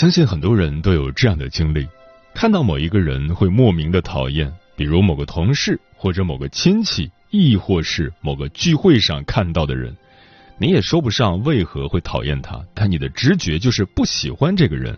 [0.00, 1.86] 相信很多人都有这样的经历：
[2.32, 9.94] 看到某一个人会莫名的讨厌，比如某个同事或者某个亲戚，亦或是某个聚会上看到的人，
[10.56, 14.96] 你也说不上为何会讨厌他，但你的直觉就是不喜欢这个人。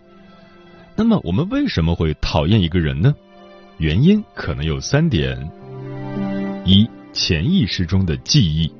[0.95, 3.13] 那么，我们为什么会讨厌一个人呢？
[3.79, 5.37] 原因可能有三点：
[6.63, 8.73] 一、潜意识中的记忆。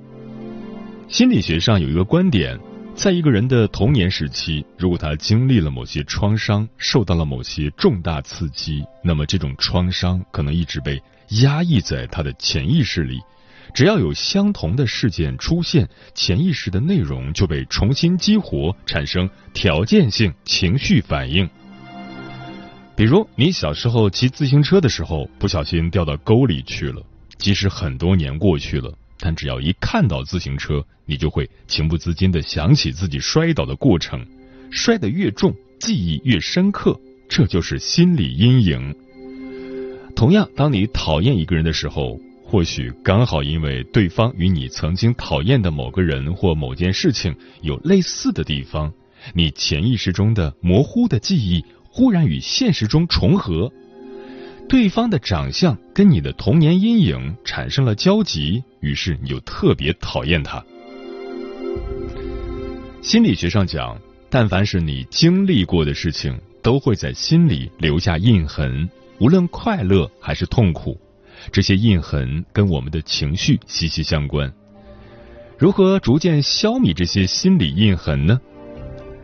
[1.09, 2.57] 心理学上有一个观点。
[2.95, 11.01] 在一个人的童年时期，如果他经历了某些创伤，受到了某些重大刺激，那么这种创伤可能一直被
[11.41, 13.19] 压抑在他的潜意识里。
[13.73, 21.49] 只要有相同的事件出现，潜意识的内容就被重新激活，产生条件性情绪反应。
[22.95, 27.01] 比如，你小时候骑自行车的时候，不小心掉到沟里去了，
[27.37, 28.93] 即使很多年过去了。
[29.25, 34.27] 但只要一看到自行车，你就会情不自禁的想起自己摔倒的过程，
[34.69, 38.93] 摔得越重，记忆越深刻，这就是心理阴影。
[40.13, 48.91] 同样，当你讨厌一个人的时候，或许刚好因为对方与你曾经讨厌的某个人或某件事情有类似的地方，
[49.33, 53.71] 你潜意识中的模糊的记忆忽然与现实中重合。
[54.67, 60.63] 对方的长相跟你的童年阴影产生了交集，于是你就特别讨厌他。
[63.01, 70.99] 心理学上讲，但凡是你经历过的事情，都会在心里留下印痕，无论快乐还是痛苦，
[71.51, 74.51] 这些印痕跟我们的情绪息息相关。
[75.59, 78.39] 如何逐渐消弭这些心理印痕呢？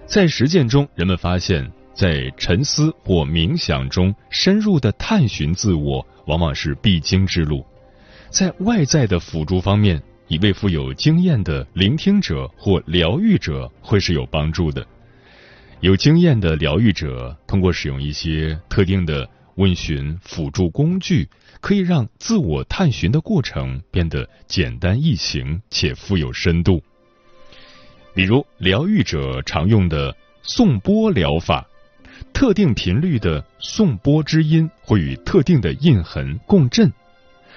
[0.06, 1.72] 在实践中，人们发现。
[2.00, 7.66] 在沉思或冥想中深入的探寻自我，往往是必经之路。
[8.30, 14.88] 在外在的辅助方面，一位富有经验的聆听者或疗愈者会是有帮助的。
[15.82, 21.28] 有经验的疗愈者通过使用一些特定的问询辅助工具，
[21.60, 26.82] 可以让自我探寻的过程变得简单易行且富有深度。
[28.14, 31.68] 比如，疗愈者常用的颂钵疗法。
[32.34, 36.92] 特定频率的颂钵之音会与特定的印痕共振。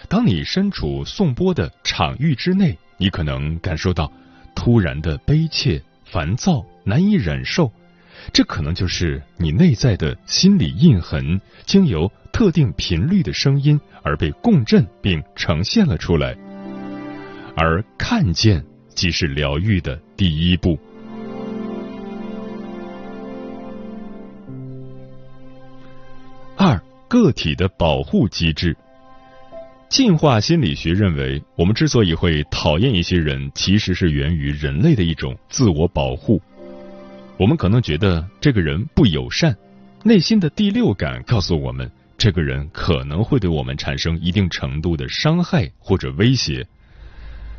[0.09, 4.13] 当你身处颂钵的场域之内，你可能感受到
[4.55, 7.71] 突然的悲切、烦躁、难以忍受。
[8.33, 16.37] 这可能就是你内在的心理印痕，经由特定频率的声音而被共振并呈现了出来。
[17.57, 20.79] 而看见即是疗愈的第一步。
[27.13, 28.75] 个体的保护机制，
[29.91, 36.41] 进化心理学认为，我们之所以会讨厌一些人，其实是源于人类的一种自我保护。
[37.37, 39.55] 我们可能觉得这个人不友善，
[40.03, 46.67] 内心的第六感告诉我们，这个人可能会对我们产生一定程度的伤害或者威胁，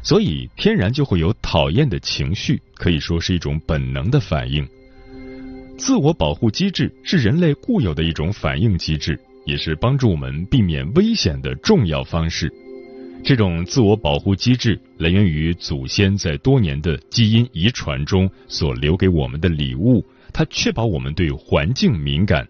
[0.01, 4.67] 所以天然就会有讨厌的情绪，可以说是一种本能的反应。
[5.77, 12.51] 自我保护机制是人类固有的一种反应机制，也是帮助我们避免危险的重要方式。
[13.23, 22.47] 这种自我保护机制来源于祖先在多年的基因遗传中所留给我们的礼物，它确保我们对环境敏感。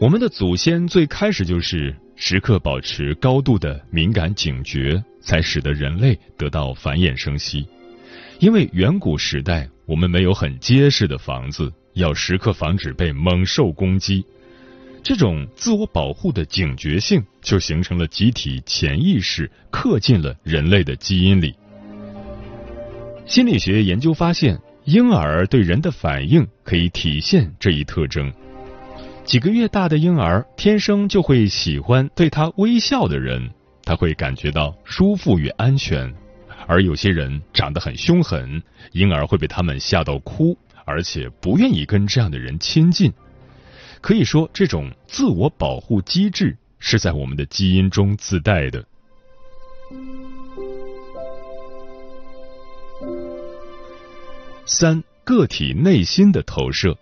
[0.00, 7.66] 我们的祖先最开始就是时刻保持高度的敏感警觉，才使得人类得到繁衍生息。
[8.38, 11.72] 因为远古时代我们没有很结实的房子。
[11.94, 14.24] 要时刻防止被猛兽攻击，
[15.08, 21.54] 这种自我保护的警觉性就形成了集体潜意识，刻进了人类的基因里。
[23.24, 28.30] 心理学研究发现，婴儿对人的反应可以体现这一特征。
[29.24, 33.48] 几个月大的婴儿天生就会喜欢对他微笑的人，
[33.84, 36.06] 他会感觉到舒服与安全；
[36.66, 38.62] 而有些人长得很凶狠，
[38.92, 43.10] 婴儿会被他们吓到哭，而且不愿意跟这样的人亲近。
[44.00, 48.84] 可以说，这种自我保护机制是在我们的基因中自带的。
[54.64, 56.96] 三个体内心的投射，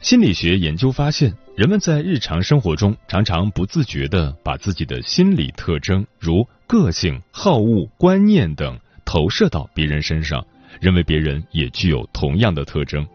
[0.00, 10.46] 心理学研究发现，人们在日常生活中常常不自觉的把自己的心理特征，如个性、好恶、观念等投射到别人身上，
[10.80, 13.06] 认为别人也具有同样的特征。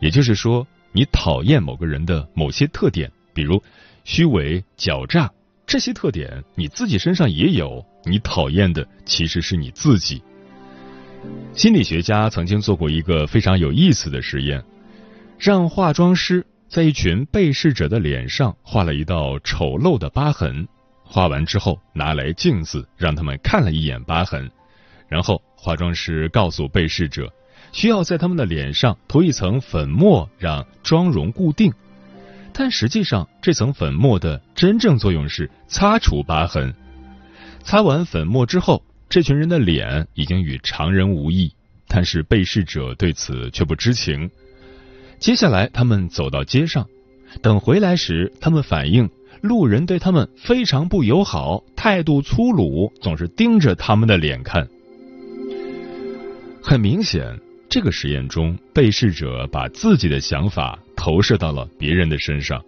[0.00, 3.62] 也就是说，你讨厌某个人的某些特点，比如
[4.04, 5.30] 虚伪、狡诈，
[5.66, 10.22] 这些特点你自己身上也有，你讨厌的其实是你自己。
[11.52, 14.62] 心理学家曾经做过一个非常有意思的实验，
[15.38, 20.66] 让化妆师在一群被试者的脸上画了一道丑陋的疤痕。
[21.02, 24.50] 画完之后，拿来镜子让他们看了一眼疤痕，
[25.08, 27.32] 然后化妆师告诉被试者，
[27.72, 31.72] 需要在他们的脸上涂一层粉末，让妆容固定。
[32.52, 36.74] 但实际上，这层粉末的真正作用是擦除疤痕。
[37.62, 38.82] 擦完粉末之后。
[39.10, 41.54] 这群人的脸已经与常人无异，
[41.86, 44.30] 但是被试者对此却不知情。
[45.18, 46.86] 接下来，他们走到街上，
[47.40, 49.08] 等回来时，他们反映
[49.40, 54.68] 路人对他们非常不友好，态度粗鲁，总是盯着他们的脸看。
[56.62, 62.64] 很明显，这个实验中，被试者把自己的想法投射到了别人的身上。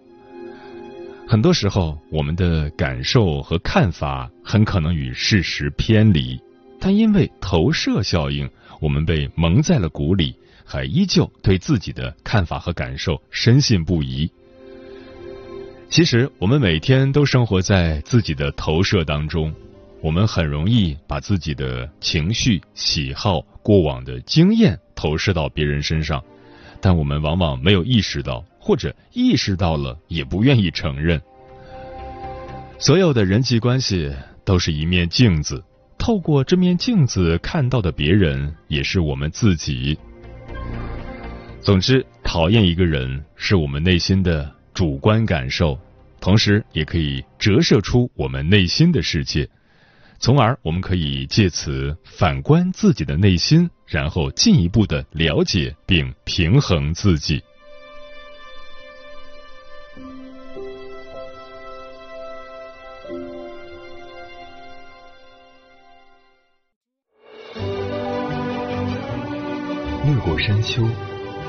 [1.27, 6.39] 很多时候，我们的感受和看法很可能与事实偏离，
[6.79, 8.47] 但因为投射效应，
[8.79, 14.29] 我们被蒙在了鼓里，还依旧对自己的看法和感受深信不疑。
[15.89, 19.53] 其实，我们每天都生活在自己的投射当中，
[20.01, 26.23] 我们很容易把自己的情绪、喜好、过往的经验投射到别人身上，
[26.79, 28.45] 但我们往往没有意识到。
[28.59, 31.19] 或者意识到了，也不愿意承认。
[32.77, 34.13] 所有的人际关系
[34.45, 35.63] 都是一面镜子，
[35.97, 39.97] 透过这面镜子看到的别人，也是我们自己。
[41.59, 45.75] 总之，讨厌一个人是我们内心的主观感受，
[46.19, 49.49] 同时也可以折射出我们内心的世界，
[50.21, 57.43] 从而我们可以借此反观自己的内心，然后进一步的了解并平衡自己。
[70.05, 70.87] 越过山丘，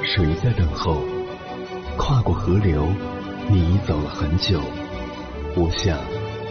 [0.03, 1.05] 谁在等候？
[1.99, 2.91] 跨过河流，
[3.51, 4.63] 你走了很久。
[5.55, 5.99] 我想，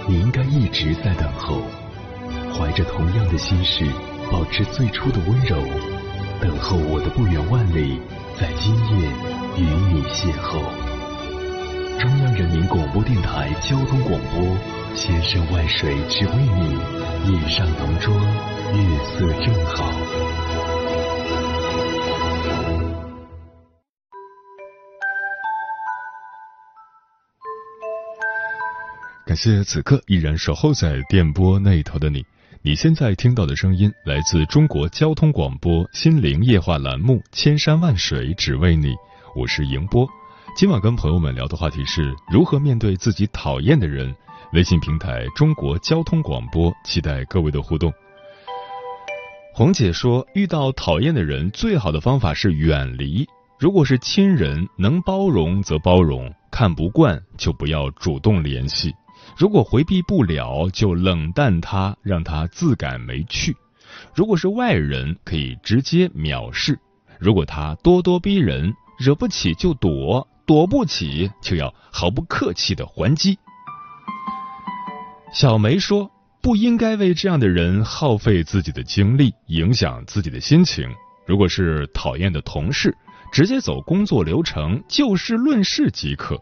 [0.07, 1.63] 你应该一直在等候，
[2.53, 3.86] 怀着同样的心事，
[4.31, 5.57] 保持最初的温柔，
[6.39, 8.00] 等候我的不远万里，
[8.39, 9.07] 在今夜
[9.57, 9.63] 与
[9.94, 10.62] 你邂逅。
[12.00, 14.57] 中央人民广播电台交通广播，
[14.95, 18.15] 千山万水只为你，夜上浓妆，
[18.74, 19.92] 月色正好。
[29.25, 32.25] 感谢此刻依然守候在电波那一头的你。
[32.63, 38.89] 你现在听到的声音来自中国交通广播心灵夜话栏目《千山万水只为你》，
[39.35, 40.07] 我是迎波。
[40.56, 44.15] 今晚跟朋友们聊的话题是如何面对自己讨厌的人。
[44.53, 47.91] 微信平台中国交通广播，期待各位的互动。
[49.56, 53.27] 红姐说，遇到讨厌的人，最好的方法是远离。
[53.57, 58.94] 如果是亲人，能包容则包容，看不惯就不要主动联系。
[59.38, 63.54] 如果回避不了，就冷淡他，让他自感没趣；
[64.14, 66.76] 如果是外人，可以直接藐视；
[67.19, 73.38] 如果他咄咄逼人，惹不起就躲，躲不起就要毫不客气的还击。
[75.33, 76.11] 小梅说
[76.42, 80.88] ：“不应该为这样的人耗费自己的精力，影响自己的心情。
[81.26, 82.95] 如果是讨厌的同事，
[83.31, 86.40] 直接走工作流程，就事论事即可。”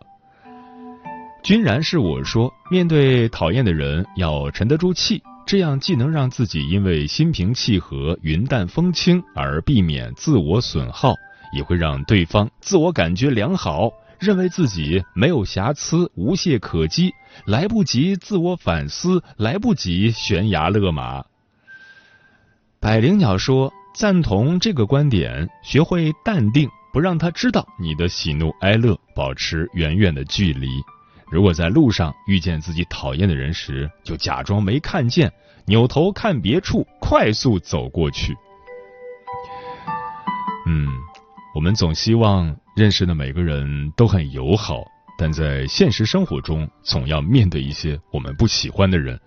[1.41, 11.15] 君然是我说，面对讨厌的人要沉得住气，这样既能让自己因为心平气和、云淡风轻而避免自我损耗，
[11.53, 17.13] 也会让对方自我感觉良好，认为自己没有瑕疵、无懈可击，
[17.45, 21.23] 来不及自我反思，来不及悬崖勒马。
[22.79, 30.67] 百灵鸟说，赞同这个观点，学会淡定，不让他知道你的喜怒哀乐，保持远远的距离。
[31.31, 35.31] 如果在路上遇见自己讨厌的人时，就假装没看见，
[35.65, 38.35] 扭头看别处，快速走过去。
[40.65, 40.87] 嗯，
[41.53, 44.83] 我们总希望认识的每个人都很友好，
[45.17, 49.19] 但在现实生活中，总要面对一些我们不喜欢的人。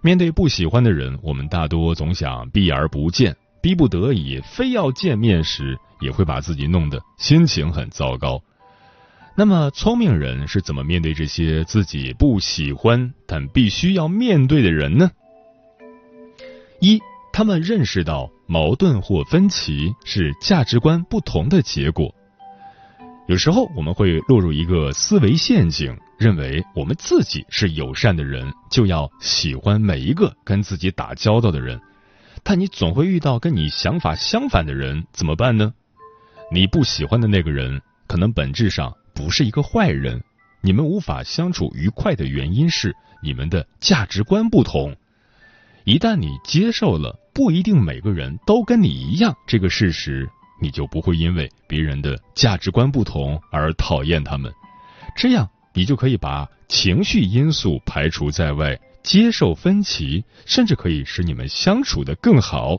[0.00, 8.40] 面对不喜欢的人，我们大多总想避而不见，逼不得已非要见面时，也会把自己弄得心情很糟糕。
[9.34, 15.10] 那么，聪明人是怎么面对这些自己不喜欢但必须要面对的人呢？
[16.80, 17.00] 一，
[17.32, 22.14] 他们认识到矛盾或分歧是价值观不同的结果。
[23.26, 31.80] 有时候我们会落入一个思维陷阱，认为我们自己是友善的人，就要喜欢每一个跟自己打交道的人。
[32.42, 35.72] 但你总会遇到跟你想法相反的人，怎么办呢？
[36.50, 38.94] 你不喜欢的那个人，可能本质上。
[39.14, 40.22] 不是一个坏人，
[40.60, 44.96] 你们无法相处愉快的原因是你们的价值观不同。
[45.84, 50.28] 一旦你接受了不一定每个人都跟你一样这个事实，
[50.60, 54.52] 你就不会因为别人的价值观不同而讨厌他们。
[55.16, 62.78] 这样，你就可以把情绪因素排除在外，接受分歧，甚至可以使你们相处的更好。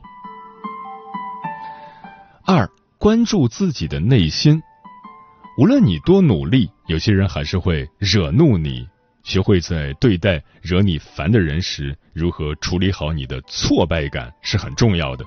[2.46, 4.62] 二，关注自己的内心。
[5.56, 8.88] 无论你多努力，有些人还是会惹怒你。
[9.22, 15.24] 学会在对待惹你烦的人时，如何处理好你的挫败感是很重要的。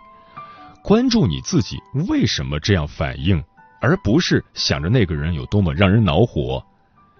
[0.84, 1.77] 关注你自己
[2.10, 3.41] 为什么这样反应，
[3.81, 6.63] 而不是想着那个人有多么让人恼火。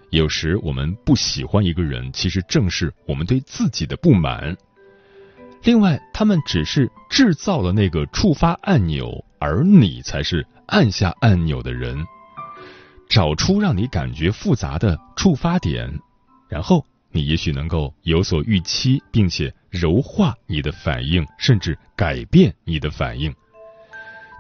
[0.10, 4.56] 有时我们不喜欢一个人，其实正是我们对自己的不满。
[5.64, 12.06] 另外，他们只是制造了那个触发按钮，而你才是按下按钮的人。
[13.10, 16.00] 找出让你感觉复杂的触发点，
[16.50, 23.34] 然后你也许能够有所预期，并且柔化你的反应，甚至改变你的反应。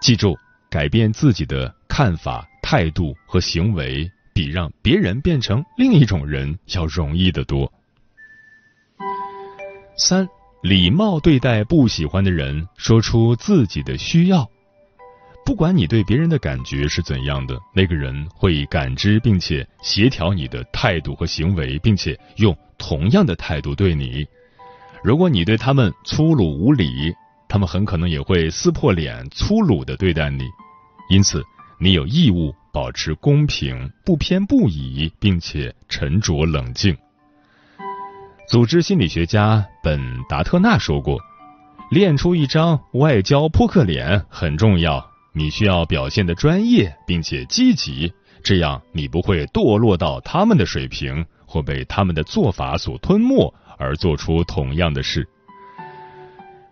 [0.01, 0.37] 记住，
[0.69, 7.71] 改变自己的看法、态度和行为，比让别人变成另一种人要容易得多。
[9.97, 10.27] 三，
[10.61, 14.47] 礼貌对待不喜欢的人，说出自己的需要。
[15.47, 24.27] 不管你对别人的感觉是怎样的，那个人会感知并且协调你的态度和行为，并且用同样的态度对你。
[25.01, 27.15] 如果你对他们粗鲁无礼，
[27.47, 30.43] 他们很可能也会撕破脸粗鲁的对待你。
[31.09, 31.41] 因此，
[31.79, 36.93] 你有义务保持公平、不偏不倚，并且沉着冷静。
[38.49, 41.17] 组织心理学家本达特纳说过
[41.89, 55.27] ：“练出一张外交扑克脸很重要。”你需要表现的专业并且积极，这样你不会堕落到他们的水平，或被他们的做法所吞没而做出同样的事。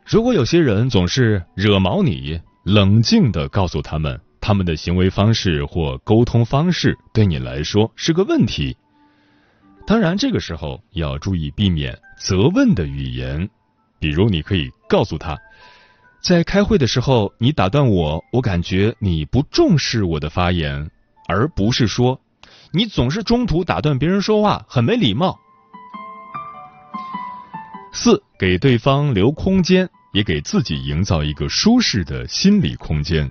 [0.03, 8.75] 如果有些人总是惹毛你，冷静的告诉他们，他们的行为方式或沟通方式对你来说是个问题。
[9.85, 13.47] 当然，这个时候要注意避免责问的语言，
[13.99, 15.37] 比如你可以告诉他。
[16.25, 20.89] 在开会的时候，你打断我，我感觉你不重视我的发言，
[21.27, 22.19] 而不是说
[22.71, 25.37] 你总是中途打断别人说话，很没礼貌。
[27.93, 33.29] 四，给对方留空间，也给自己营造一个舒适的心理空间。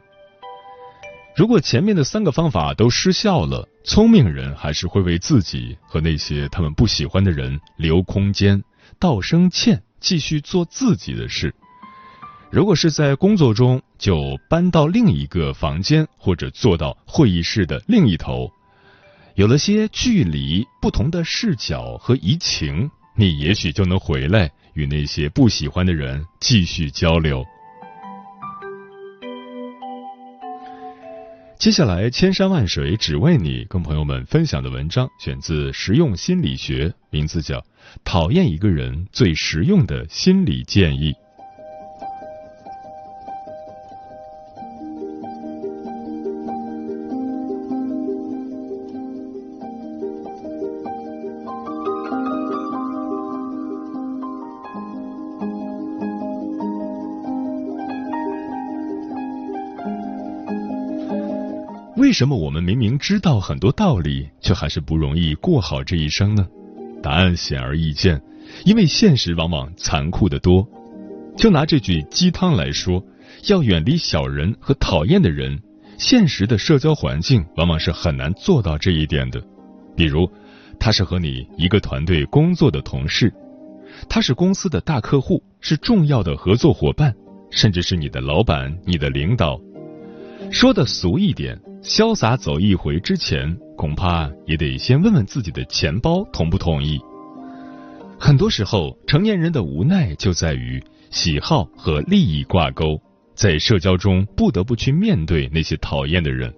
[1.35, 8.63] 如果前面的三个方法都失效了，聪明人还是会为自己和那些他们不喜欢的人留空间，
[9.01, 11.53] 道声歉，继续做自己的事。
[12.55, 18.49] 如果是在工作中，就搬到另一个房间，或者坐到会议室的另一头，
[19.35, 27.45] 有了些距离、不同的视角和移情，你也许就能回来与那些不喜欢的人继续交流。
[31.59, 37.59] 接下来，千山万水只为你，跟朋友们分享的文章选自《实用心理学》，名字叫
[38.05, 41.11] 《讨厌一个人最实用的心理建议》。
[62.15, 66.47] 为什么我们明明知道很多道理，却还是不容易过好这一生呢？
[67.03, 68.23] 答案显而易见，
[68.65, 70.65] 因为现实往往残酷的多。
[71.37, 73.05] 就拿这句鸡汤来说，
[73.49, 75.61] 要远离小人和讨厌的人，
[75.99, 79.43] 现实的社交环境往往是很难做到这一点的。
[79.97, 80.31] 比如，
[80.79, 83.35] 他是和你一个团队工作的同事，
[84.09, 87.13] 他是公司的大客户，是重要的合作伙伴，
[87.51, 89.61] 甚至是你的老板、你的领导。
[90.53, 96.99] 说的俗一点，潇洒走一回之前，恐怕也得先问问自己的钱包同不同意。
[98.19, 102.99] 很多时候，成年人的无奈就在于喜好和利益挂钩，
[103.35, 106.51] 在社交中不得不去面对那些讨厌的人，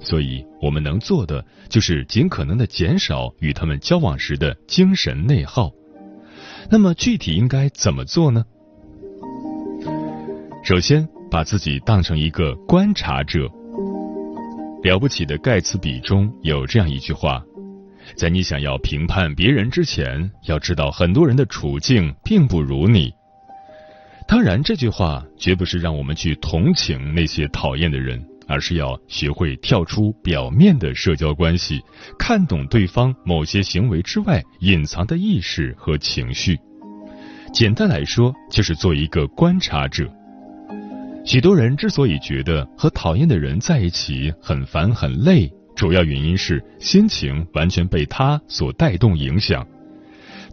[0.00, 5.70] 所以我们能做的就是尽可能的减少与他们交往时的精神内耗。
[6.70, 8.42] 那么具体应该怎么做呢？
[10.64, 13.46] 首先，把自己当成一个观察者。
[14.84, 17.42] 了不起的盖茨比中有这样一句话。
[18.14, 23.10] 在你想要评判别人之前，要知道很多人的处境并不如你。
[24.28, 31.80] 当然，这句话绝不是让我们去同情那些讨厌的人，而是要学会跳出表面的社交关系，
[32.18, 36.58] 看懂对方某些行为之外隐藏的意识和情绪。
[37.54, 40.06] 简单来说，就是做一个观察者。
[41.24, 45.50] 许多人之所以觉得和讨厌的人在一起很烦很累。
[45.74, 49.66] 主要原因是心情完全被他所带动影响，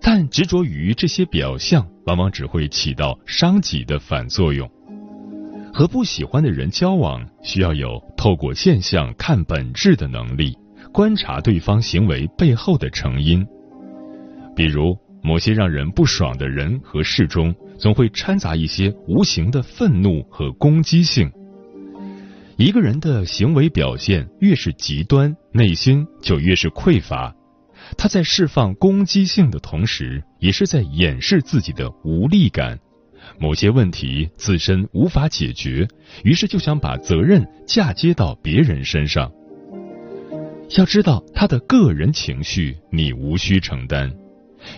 [0.01, 4.67] 但执着于这些表象，往往只会起到伤己的反作用。
[5.71, 10.57] 和不喜欢的人交往，需要有透过现象看本质的能力，
[10.91, 13.45] 观察对方行为背后的成因。
[14.55, 21.31] 比如，某些让人不爽的人和事中，总会掺杂一些无形的愤怒和攻击性。
[22.57, 27.35] 一个人的行为表现越是极端，内心就越是匮乏。
[27.97, 32.79] 他在释放攻击性的同时，也是在掩饰自己的无力感。
[33.39, 35.87] 某些问题自身无法解决，
[36.23, 39.31] 于是就想把责任嫁接到别人身上。
[40.77, 44.11] 要知道，他的个人情绪你无需承担。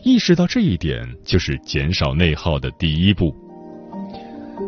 [0.04, 3.34] 意识到这一点，就是减少内耗的第一步。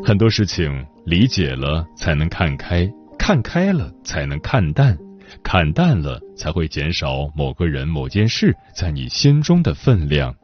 [0.03, 2.89] 很多事情理解了，才能看开。
[3.17, 4.95] 看开了，才能看淡；
[5.43, 10.35] 看淡了，才会减少某个人、某件事在你心中的分量。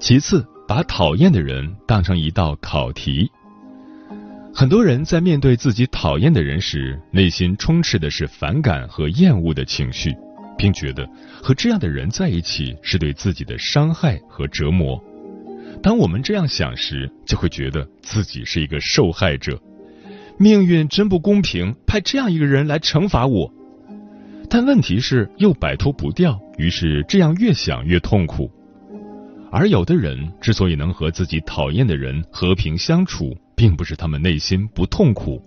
[0.00, 3.30] 其次，把讨厌的人当成一道考题。
[4.58, 10.12] 很多人在面对自己讨厌的人时，内心充斥的是反感和厌恶的情绪。
[10.58, 11.08] 并觉得
[11.40, 15.00] 和这样的人在一起是对自己的伤害和折磨。
[15.80, 19.62] 当我们这样想时，就会觉得自己是一个受害者，
[20.36, 23.54] 命运真不公平，派这样一个人来惩罚我。
[24.50, 28.50] 但问题是又摆脱不掉，于是这样越想越痛苦。
[29.52, 35.44] 而有的人之所以能和自己讨厌的人和平相处，并不是他们内心不痛苦。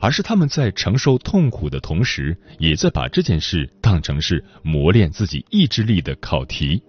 [0.00, 6.80] 而是他们在承受痛苦的同时，也在把这件事当成是磨练自己意志力的考题。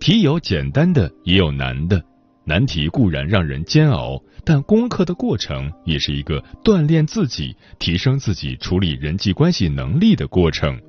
[0.00, 2.02] 题有简单的，也有难的。
[2.44, 10.76] 难题固然让人煎熬，但攻克的过程也是一个锻炼自己、提升自己处理人际关系能力的过程。《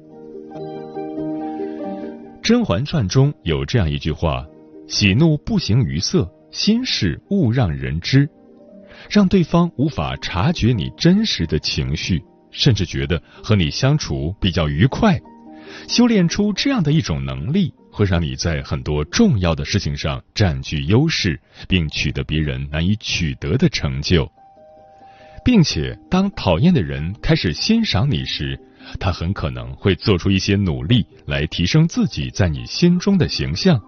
[2.41, 4.43] 甄嬛传》中有这样一句话
[4.89, 8.27] ：“喜怒不形于色，心事勿让人知。”
[9.09, 15.19] 让对方无法察觉你真实的情绪，甚至觉得和你相处比较愉快。
[15.87, 24.29] 修炼出这样的一种能力，会让你在很多重要的事情上占据优势，并取得别人难以取得的成就。
[25.43, 28.59] 并且，当讨厌的人开始欣赏你时，
[28.99, 33.79] 他很可能会做出一些努力来提升自己在你心中的形象。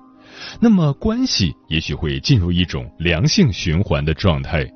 [0.62, 4.69] 那么，关系也许会进入一种良性循环的状态。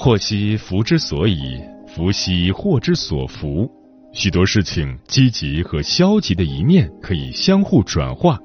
[0.00, 3.68] 祸兮福之所以，福兮祸之所伏。
[4.12, 8.38] 许多事情，积极和消极的一面可以相互转化，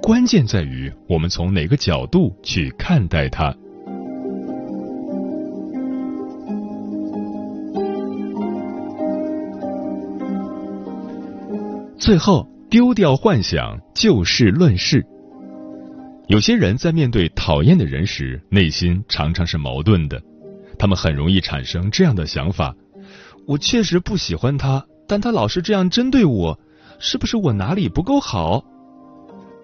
[0.00, 3.54] 关键在于我们从哪个角度去看待它。
[11.98, 15.04] 最后，丢掉幻想，就事论事。
[16.28, 20.20] 有些人在面对讨厌的人时，内心常常是矛盾的。
[20.78, 22.74] 他们很容易产生这样的想法：
[23.46, 26.58] 我确实不喜欢他，但他老是这样针对我，
[26.98, 28.64] 是不是我哪里不够好？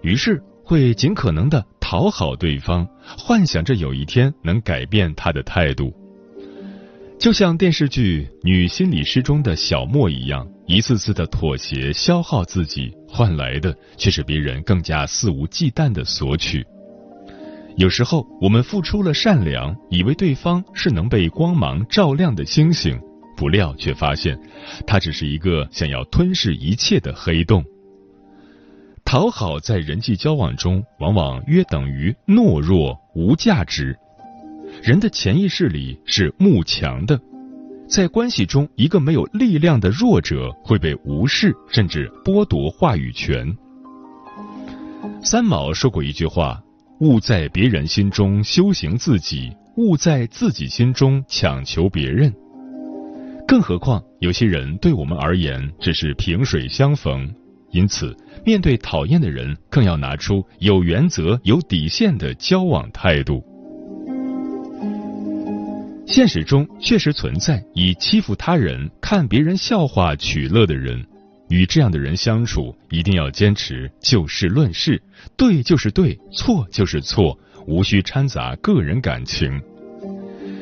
[0.01, 5.93] 于是会尽可能的讨好对方，幻想着有一天能改变他的态度。
[7.19, 16.65] 就像电视剧《女心理师》中的小莫一样，一次次的妥协、消耗自己，换来的却是别人更加肆无忌惮的索取。
[17.75, 22.99] 有时候，我们付出了善良，以为对方是能被光芒照亮的星星，
[23.35, 24.39] 不料却发现，
[24.85, 27.63] 他只是一个想要吞噬一切的黑洞。
[29.03, 33.97] 讨好在人际交往中，往往约等于懦弱、无价值。
[34.81, 37.19] 人的潜意识里是慕强的，
[37.87, 43.55] 在关系中，一个没有力量的弱者会被无视，甚至剥夺话语权。
[45.23, 46.62] 三毛说过一句话。
[47.03, 52.33] 勿在别人心中修行自己，勿在自己心中强求别人。
[53.45, 57.29] 更何况，有些人对我们而言只是萍水相逢，
[57.71, 63.43] 因此，面对讨厌的人，更要拿出有原则、有底线的交往态度。
[66.07, 71.05] 现实中确实存在以欺负他人、看别人笑话取乐的人。
[71.53, 74.99] 与这样的人相处，一定要坚持就事论事，
[75.37, 77.37] 对就是对，错就是错，
[77.67, 79.61] 无需掺杂个人感情。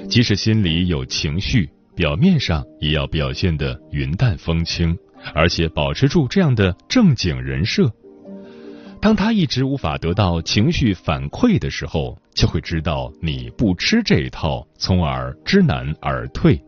[0.10, 4.94] 即使心里有情绪，表面上也要表现得云淡风轻，
[5.34, 7.90] 而且保持住这样的正经人设。
[9.00, 16.62] 当他一直无法得到情绪反馈的时候，就会知道你不吃这一套，从而知难而退。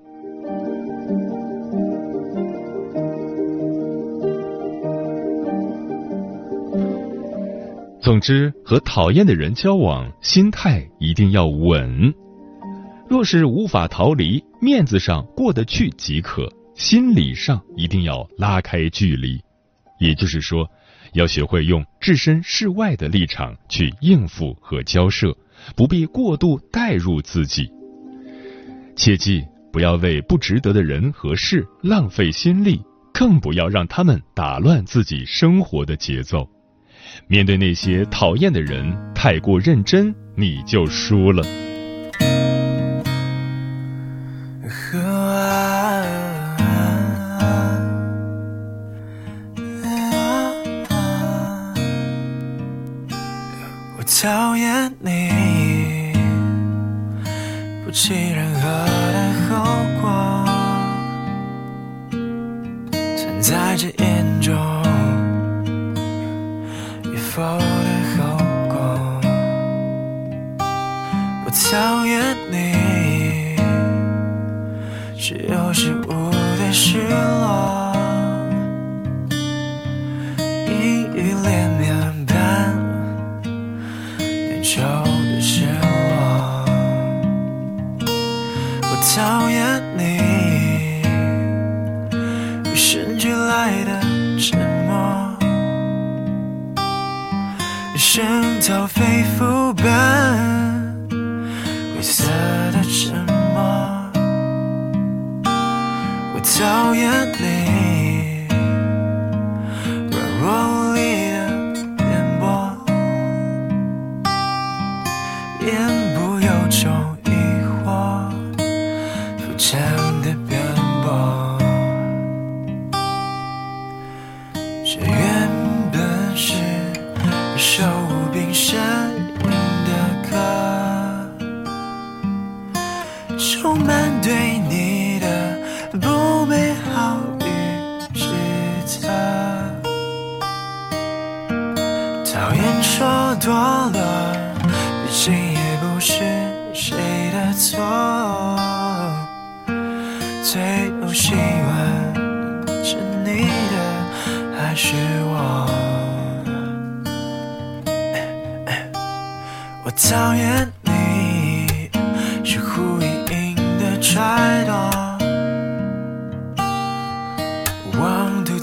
[8.04, 12.14] 总之，和讨厌的人交往，心态一定要稳。
[13.08, 19.40] 若是无法逃离，面子上过得去即可，心理上一定要拉开距离。
[20.02, 20.70] 也就是说，
[21.14, 25.34] 要学会用置身事外的立场去应付和交涉，
[25.74, 27.72] 不必过度代入自己。
[28.98, 32.82] 切记，不要为不值得的人和事浪费心力，
[33.14, 36.46] 更不要让他们打乱自己生活的节奏。
[37.28, 41.44] 面对那些讨厌的人，太过认真，你就输了。
[53.98, 56.14] 我讨厌你，
[57.84, 58.53] 不计任
[67.36, 67.64] 否的
[68.16, 68.38] 后
[68.70, 68.76] 果，
[71.44, 72.56] 我讨厌你，
[75.18, 77.83] 只有时无的失落，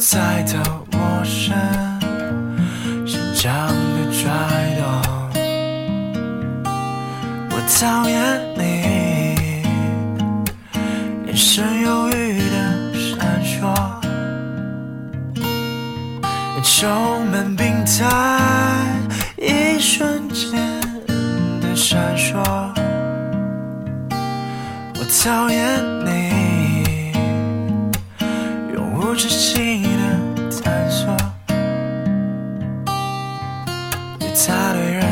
[0.00, 1.54] 妄图猜透陌生
[3.06, 3.70] 心肠。
[7.80, 8.20] 讨厌
[8.58, 8.62] 你，
[11.24, 13.74] 眼神忧郁的闪烁，
[16.62, 18.06] 充满病态，
[19.38, 20.60] 一瞬间
[21.62, 22.36] 的闪烁。
[24.98, 26.29] 我讨厌你，
[29.10, 31.16] 无止境的探索，
[34.20, 35.10] 对他对人。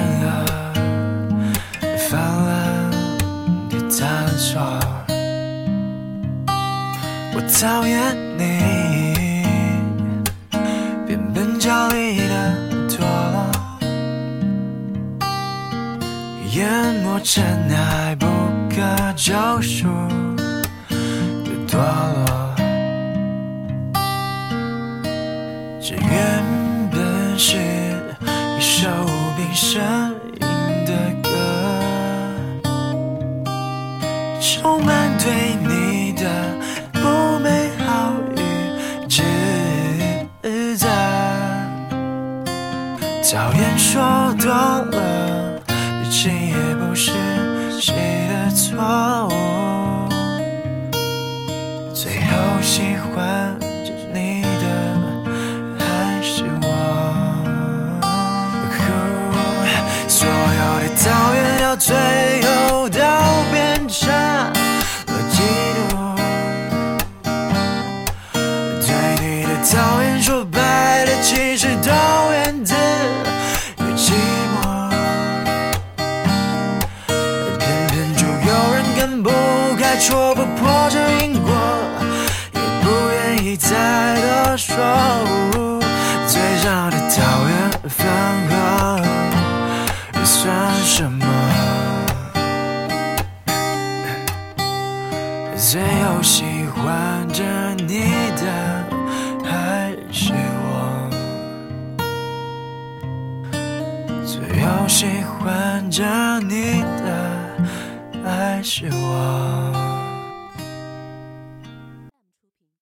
[7.61, 9.43] 讨厌你，
[11.05, 12.55] 变本加厉的
[12.89, 13.51] 堕落，
[16.53, 18.27] 淹没尘埃不
[18.71, 18.77] 可
[19.17, 19.89] 救赎
[44.49, 45.08] 说